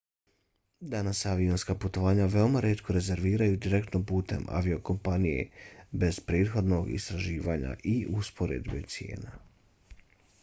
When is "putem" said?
4.11-4.47